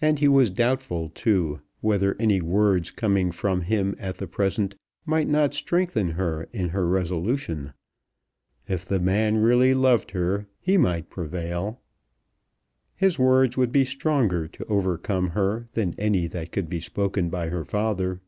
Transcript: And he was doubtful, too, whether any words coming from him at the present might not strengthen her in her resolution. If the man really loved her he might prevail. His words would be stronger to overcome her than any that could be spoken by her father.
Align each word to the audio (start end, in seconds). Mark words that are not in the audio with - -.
And 0.00 0.20
he 0.20 0.28
was 0.28 0.50
doubtful, 0.50 1.08
too, 1.08 1.62
whether 1.80 2.14
any 2.20 2.40
words 2.40 2.92
coming 2.92 3.32
from 3.32 3.62
him 3.62 3.96
at 3.98 4.18
the 4.18 4.28
present 4.28 4.76
might 5.04 5.26
not 5.26 5.52
strengthen 5.52 6.10
her 6.10 6.44
in 6.52 6.68
her 6.68 6.86
resolution. 6.86 7.72
If 8.68 8.84
the 8.84 9.00
man 9.00 9.38
really 9.38 9.74
loved 9.74 10.12
her 10.12 10.46
he 10.60 10.76
might 10.76 11.10
prevail. 11.10 11.80
His 12.94 13.18
words 13.18 13.56
would 13.56 13.72
be 13.72 13.84
stronger 13.84 14.46
to 14.46 14.64
overcome 14.66 15.30
her 15.30 15.66
than 15.72 15.96
any 15.98 16.28
that 16.28 16.52
could 16.52 16.68
be 16.68 16.78
spoken 16.78 17.28
by 17.28 17.48
her 17.48 17.64
father. 17.64 18.20